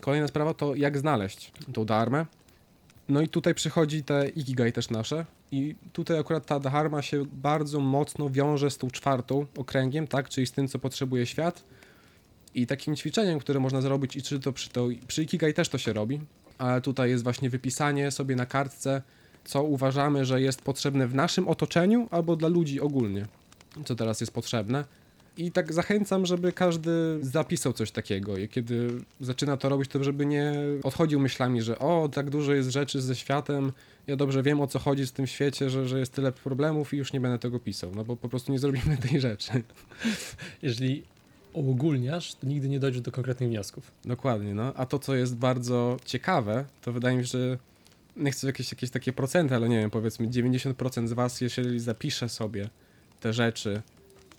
[0.00, 2.26] Kolejna sprawa to jak znaleźć tą dharmę.
[3.08, 5.26] No i tutaj przychodzi te ikigai też nasze.
[5.52, 10.28] I tutaj akurat ta dharma się bardzo mocno wiąże z tą czwartą okręgiem, tak?
[10.28, 11.64] Czyli z tym, co potrzebuje świat.
[12.54, 15.78] I takim ćwiczeniem, które można zrobić, i czy to przy, to, przy ikigai też to
[15.78, 16.20] się robi,
[16.58, 19.02] ale tutaj jest właśnie wypisanie sobie na kartce,
[19.44, 23.26] co uważamy, że jest potrzebne w naszym otoczeniu albo dla ludzi ogólnie,
[23.84, 24.84] co teraz jest potrzebne.
[25.36, 28.88] I tak zachęcam, żeby każdy zapisał coś takiego i kiedy
[29.20, 33.16] zaczyna to robić, to żeby nie odchodził myślami, że o, tak dużo jest rzeczy ze
[33.16, 33.72] światem,
[34.06, 36.96] ja dobrze wiem o co chodzi w tym świecie, że, że jest tyle problemów i
[36.96, 39.52] już nie będę tego pisał, no bo po prostu nie zrobimy tej rzeczy.
[40.62, 41.02] Jeżeli
[41.52, 43.92] uogólniasz, to nigdy nie dojdziesz do konkretnych wniosków.
[44.04, 44.74] Dokładnie, no.
[44.74, 47.58] A to, co jest bardzo ciekawe, to wydaje mi się, że
[48.16, 52.28] nie chcę jakieś, jakieś takie procenty, ale nie wiem, powiedzmy 90% z was, jeżeli zapisze
[52.28, 52.68] sobie
[53.20, 53.82] te rzeczy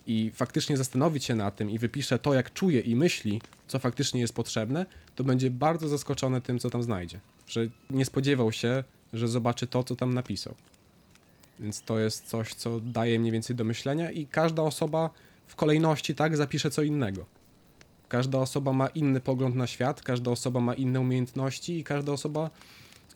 [0.06, 4.20] i faktycznie zastanowić się nad tym i wypisze to, jak czuje i myśli, co faktycznie
[4.20, 7.20] jest potrzebne, to będzie bardzo zaskoczony tym, co tam znajdzie.
[7.48, 10.54] Że nie spodziewał się, że zobaczy to, co tam napisał.
[11.60, 15.10] Więc to jest coś, co daje mniej więcej do myślenia i każda osoba
[15.46, 17.26] w kolejności tak zapisze co innego.
[18.08, 22.50] Każda osoba ma inny pogląd na świat, każda osoba ma inne umiejętności i każda osoba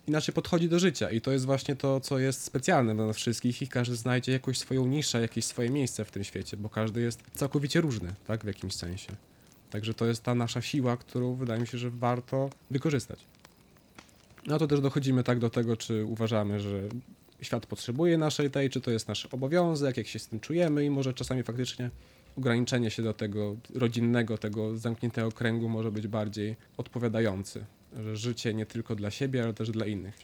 [0.09, 1.11] inaczej podchodzi do życia.
[1.11, 4.59] I to jest właśnie to, co jest specjalne dla nas wszystkich i każdy znajdzie jakąś
[4.59, 8.47] swoją niszę, jakieś swoje miejsce w tym świecie, bo każdy jest całkowicie różny, tak, w
[8.47, 9.13] jakimś sensie.
[9.71, 13.19] Także to jest ta nasza siła, którą wydaje mi się, że warto wykorzystać.
[14.47, 16.83] No to też dochodzimy tak do tego, czy uważamy, że
[17.43, 20.91] świat potrzebuje naszej tej, czy to jest nasz obowiązek, jak się z tym czujemy i
[20.91, 21.91] może czasami faktycznie
[22.37, 27.65] ograniczenie się do tego rodzinnego, tego zamkniętego kręgu może być bardziej odpowiadający.
[28.13, 30.19] Życie nie tylko dla siebie, ale też dla innych.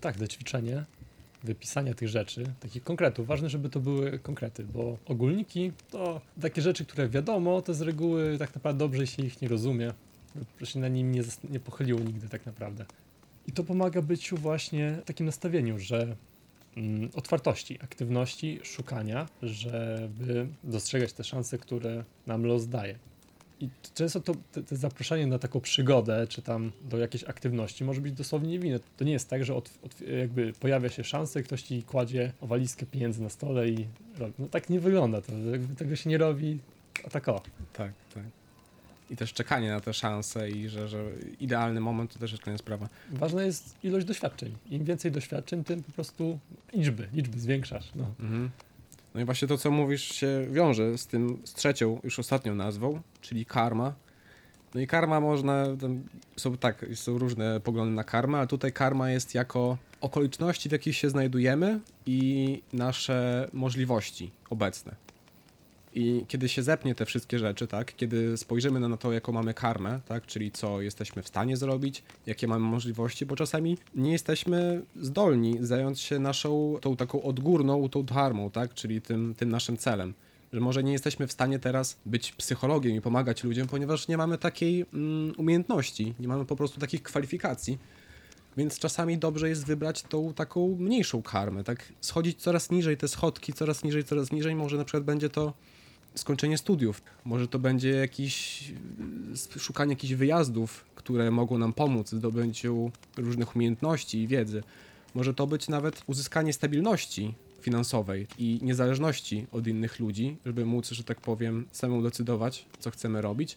[0.00, 0.84] Tak, to ćwiczenie
[1.44, 3.26] wypisania tych rzeczy, takich konkretów.
[3.26, 8.38] Ważne, żeby to były konkrety, bo ogólniki to takie rzeczy, które wiadomo, to z reguły
[8.38, 9.92] tak naprawdę dobrze się ich nie rozumie.
[10.60, 12.84] Że się na nim nie, nie pochyliło nigdy tak naprawdę.
[13.46, 16.16] I to pomaga byciu właśnie w takim nastawieniu, że
[16.76, 22.98] mm, otwartości, aktywności, szukania, żeby dostrzegać te szanse, które nam los daje.
[23.64, 28.00] I często to, te, te zaproszenie na taką przygodę, czy tam do jakiejś aktywności może
[28.00, 28.80] być dosłownie niewinne.
[28.96, 32.32] To nie jest tak, że od, od, jakby pojawia się szansa i ktoś ci kładzie
[32.42, 33.86] walizkę pieniędzy na stole i
[34.18, 34.32] robi.
[34.38, 36.58] No tak nie wygląda to, jakby tego się nie robi,
[37.06, 37.42] a tak o.
[37.72, 38.24] Tak, tak.
[39.10, 41.04] I też czekanie na te szanse i że, że
[41.40, 42.88] idealny moment to też jest kolejna sprawa.
[43.10, 44.56] Ważna jest ilość doświadczeń.
[44.70, 46.38] Im więcej doświadczeń, tym po prostu
[46.72, 47.90] liczby, liczby zwiększasz.
[47.94, 48.14] No.
[48.20, 48.50] Mhm.
[49.14, 53.00] No i właśnie to, co mówisz, się wiąże z tym, z trzecią, już ostatnią nazwą,
[53.20, 53.94] czyli karma.
[54.74, 55.66] No i karma można,
[56.36, 60.96] są tak, są różne poglądy na karmę, ale tutaj karma jest jako okoliczności, w jakich
[60.96, 65.03] się znajdujemy i nasze możliwości obecne.
[65.94, 70.00] I kiedy się zepnie te wszystkie rzeczy, tak, kiedy spojrzymy na to, jaką mamy karmę,
[70.06, 75.56] tak, czyli co jesteśmy w stanie zrobić, jakie mamy możliwości, bo czasami nie jesteśmy zdolni
[75.60, 80.14] zająć się naszą tą taką odgórną, tą dharmą, tak, czyli tym, tym naszym celem.
[80.52, 84.38] Że może nie jesteśmy w stanie teraz być psychologiem i pomagać ludziom, ponieważ nie mamy
[84.38, 87.78] takiej mm, umiejętności, nie mamy po prostu takich kwalifikacji.
[88.56, 91.92] Więc czasami dobrze jest wybrać tą taką mniejszą karmę, tak?
[92.00, 94.54] Schodzić coraz niżej te schodki, coraz niżej, coraz niżej.
[94.54, 95.52] Może na przykład będzie to
[96.14, 97.02] skończenie studiów.
[97.24, 98.64] Może to będzie jakiś
[99.56, 104.62] y, szukanie jakichś wyjazdów, które mogą nam pomóc w zdobyciu różnych umiejętności i wiedzy.
[105.14, 111.04] Może to być nawet uzyskanie stabilności finansowej i niezależności od innych ludzi, żeby móc, że
[111.04, 113.56] tak powiem, samemu decydować, co chcemy robić.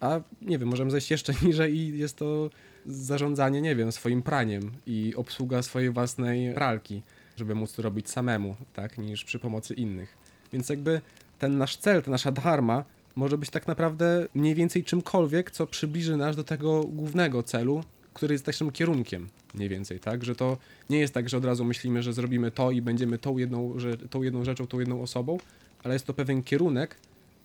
[0.00, 2.50] A nie wiem, możemy zejść jeszcze niżej i jest to
[2.86, 7.02] zarządzanie, nie wiem, swoim praniem i obsługa swojej własnej pralki,
[7.36, 10.16] żeby móc to robić samemu, tak, niż przy pomocy innych.
[10.52, 11.00] Więc jakby
[11.40, 12.84] ten nasz cel, ta nasza dharma
[13.16, 18.34] może być tak naprawdę mniej więcej czymkolwiek, co przybliży nas do tego głównego celu, który
[18.34, 20.24] jest naszym kierunkiem, mniej więcej, tak?
[20.24, 20.56] Że to
[20.90, 23.96] nie jest tak, że od razu myślimy, że zrobimy to i będziemy tą jedną, że,
[23.96, 25.38] tą jedną rzeczą, tą jedną osobą,
[25.84, 26.96] ale jest to pewien kierunek,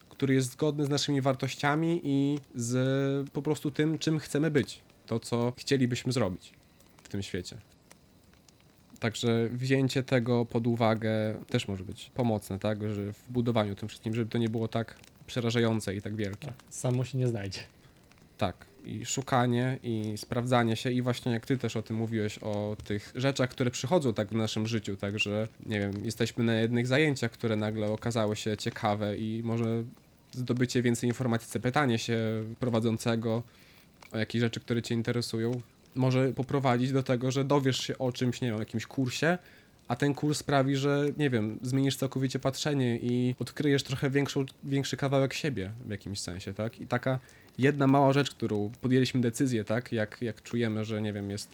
[0.10, 4.82] który jest zgodny z naszymi wartościami i z po prostu tym, czym chcemy być.
[5.06, 6.54] To, co chcielibyśmy zrobić
[7.04, 7.58] w tym świecie.
[9.06, 12.94] Także wzięcie tego pod uwagę też może być pomocne, tak?
[12.94, 14.96] Że w budowaniu tym wszystkim, żeby to nie było tak
[15.28, 16.48] przerażające i tak wielkie.
[16.48, 17.60] Tak, samo się nie znajdzie.
[18.38, 18.66] Tak.
[18.86, 23.12] I szukanie, i sprawdzanie się, i właśnie jak ty też o tym mówiłeś, o tych
[23.16, 27.32] rzeczach, które przychodzą tak w naszym życiu, tak, że nie wiem, jesteśmy na jednych zajęciach,
[27.32, 29.84] które nagle okazały się ciekawe i może
[30.32, 32.20] zdobycie więcej informacji, zapytanie się
[32.60, 33.44] prowadzącego
[34.12, 35.62] o jakieś rzeczy, które cię interesują,
[35.96, 39.38] może poprowadzić do tego, że dowiesz się o czymś, nie wiem, jakimś kursie,
[39.88, 44.98] a ten kurs sprawi, że nie wiem, zmienisz całkowicie patrzenie i odkryjesz trochę większą, większy
[44.98, 46.82] kawałek siebie w jakimś sensie, tak?
[46.82, 47.20] I taka
[47.58, 49.92] jedna mała rzecz, którą podjęliśmy decyzję, tak?
[49.92, 51.50] Jak, jak czujemy, że nie wiem, jest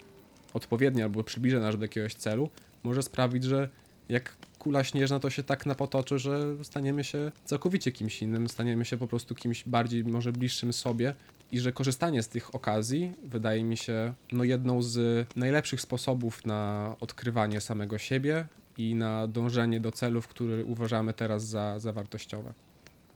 [0.54, 2.50] odpowiednia albo przybliża nas do jakiegoś celu,
[2.84, 3.70] może sprawić, że
[4.10, 8.98] jak kula śnieżna to się tak napotoczy, że staniemy się całkowicie kimś innym, staniemy się
[8.98, 11.14] po prostu kimś bardziej może bliższym sobie
[11.52, 16.96] i że korzystanie z tych okazji wydaje mi się no jedną z najlepszych sposobów na
[17.00, 22.54] odkrywanie samego siebie i na dążenie do celów, które uważamy teraz za, za wartościowe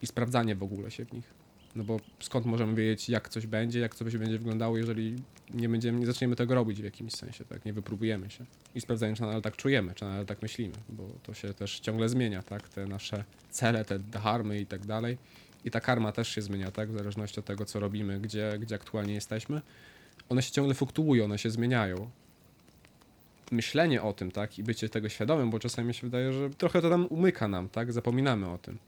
[0.02, 1.34] i sprawdzanie w ogóle się w nich.
[1.76, 5.16] No bo skąd możemy wiedzieć, jak coś będzie, jak coś będzie wyglądało, jeżeli
[5.54, 7.64] nie będziemy, nie zaczniemy tego robić w jakimś sensie, tak?
[7.64, 8.44] Nie wypróbujemy się.
[8.74, 12.08] I sprawdzając, czy nadal tak czujemy, czy nadal tak myślimy, bo to się też ciągle
[12.08, 12.68] zmienia, tak?
[12.68, 15.18] Te nasze cele, te dharmy i tak dalej.
[15.66, 16.90] I ta karma też się zmienia, tak?
[16.90, 19.62] W zależności od tego, co robimy, gdzie, gdzie aktualnie jesteśmy.
[20.28, 22.10] One się ciągle fluktuują, one się zmieniają.
[23.50, 24.58] Myślenie o tym, tak?
[24.58, 27.68] I bycie tego świadomym, bo czasami mi się wydaje, że trochę to tam umyka nam,
[27.68, 27.92] tak?
[27.92, 28.78] Zapominamy o tym.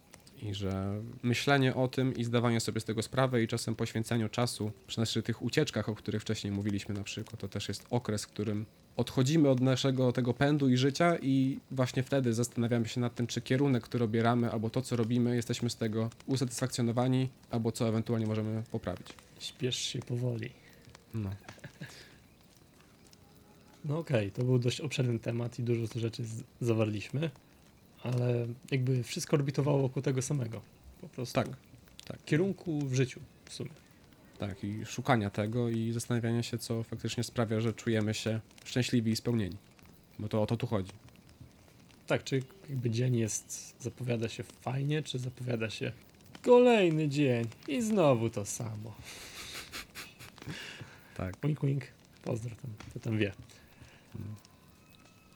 [0.42, 4.72] I że myślenie o tym i zdawanie sobie z tego sprawy i czasem poświęcaniu czasu
[4.86, 8.28] przy naszych tych ucieczkach, o których wcześniej mówiliśmy na przykład, to też jest okres, w
[8.28, 8.66] którym
[9.02, 13.40] odchodzimy od naszego tego pędu i życia i właśnie wtedy zastanawiamy się nad tym, czy
[13.40, 18.62] kierunek, który obieramy, albo to, co robimy, jesteśmy z tego usatysfakcjonowani, albo co ewentualnie możemy
[18.70, 19.06] poprawić.
[19.40, 20.50] Śpiesz się powoli.
[21.14, 21.30] No.
[23.84, 27.30] No okej, to był dość obszerny temat i dużo tu rzeczy z- zawarliśmy,
[28.02, 30.60] ale jakby wszystko orbitowało wokół tego samego.
[31.00, 31.34] Po prostu.
[31.34, 31.48] Tak,
[32.04, 32.24] tak.
[32.24, 33.70] Kierunku w życiu w sumie.
[34.38, 39.16] Tak, i szukania tego i zastanawiania się, co faktycznie sprawia, że czujemy się szczęśliwi i
[39.16, 39.56] spełnieni.
[40.18, 40.92] Bo to o to tu chodzi.
[42.06, 45.92] Tak, czy jakby dzień jest, zapowiada się fajnie, czy zapowiada się
[46.42, 48.94] kolejny dzień i znowu to samo.
[51.14, 51.34] Tak.
[51.42, 51.84] Wink, wink.
[52.22, 53.32] Pozdro tam, to tam wie.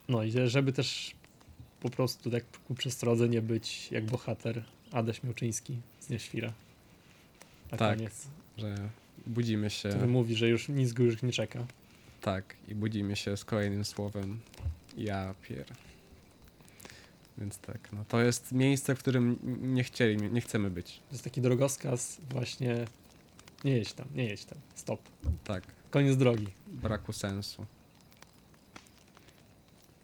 [0.09, 1.15] No i żeby też
[1.81, 6.53] po prostu tak ku przestrodze nie być jak bohater Adaś Miałczyński z Nieświra.
[7.73, 7.99] Na Tak.
[8.59, 8.75] Że
[9.27, 9.88] budzimy się.
[9.88, 11.67] Który mówi, że już nic go już nie czeka.
[12.21, 14.41] Tak, i budzimy się z kolejnym słowem
[14.97, 15.67] ja pier.
[17.38, 19.38] Więc tak, no to jest miejsce, w którym
[19.75, 21.01] nie chcieli, nie chcemy być.
[21.09, 22.85] To jest taki drogowskaz właśnie
[23.65, 25.01] nie jedź tam, nie jedź tam, stop.
[25.45, 26.47] Tak, Koniec drogi.
[26.67, 27.67] braku sensu.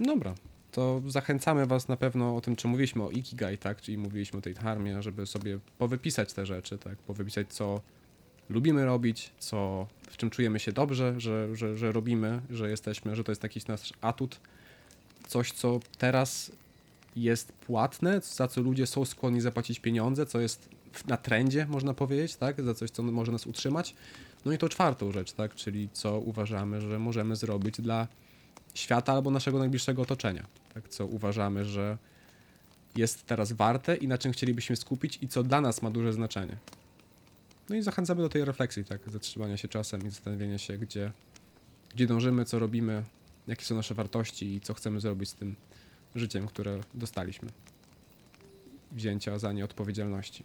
[0.01, 0.35] Dobra,
[0.73, 4.43] to zachęcamy was na pewno o tym, czy mówiliśmy o Ikigai, tak, czyli mówiliśmy o
[4.43, 7.81] tej dharmie, żeby sobie powypisać te rzeczy, tak, powypisać co
[8.51, 13.25] lubimy robić, co, w czym czujemy się dobrze, że, że, że robimy, że jesteśmy, że
[13.25, 14.41] to jest jakiś nasz atut,
[15.27, 16.53] coś, co teraz
[17.17, 20.69] jest płatne, za co ludzie są skłonni zapłacić pieniądze, co jest
[21.07, 23.95] na trendzie, można powiedzieć, tak, za coś, co może nas utrzymać.
[24.45, 28.09] No i to czwartą rzecz, tak, czyli co uważamy, że możemy zrobić dla
[28.75, 31.99] świata albo naszego najbliższego otoczenia, tak, co uważamy, że
[32.97, 36.57] jest teraz warte i na czym chcielibyśmy skupić i co dla nas ma duże znaczenie.
[37.69, 41.13] No i zachęcamy do tej refleksji, tak, zatrzymania się czasem i zastanowienia się, gdzie,
[41.95, 43.05] gdzie dążymy, co robimy,
[43.47, 45.57] jakie są nasze wartości i co chcemy zrobić z tym
[46.15, 47.49] życiem, które dostaliśmy.
[48.93, 50.45] Wzięcia za nie odpowiedzialności.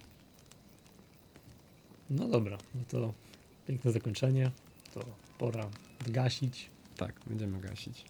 [2.10, 3.14] No dobra, no to
[3.68, 4.52] piękne zakończenie.
[4.94, 5.06] To
[5.38, 5.70] pora
[6.08, 6.70] gasić.
[6.98, 8.06] Tak, będziemy gasić.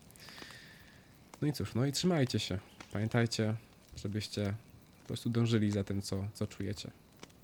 [1.41, 2.59] No i cóż, no i trzymajcie się.
[2.93, 3.55] Pamiętajcie,
[3.97, 4.53] żebyście
[5.01, 6.91] po prostu dążyli za tym, co, co czujecie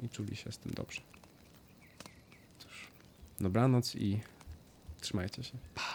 [0.03, 1.01] i czuli się z tym dobrze.
[3.41, 4.19] Dobranoc i
[5.01, 5.57] trzymajcie się.
[5.75, 5.88] Pa!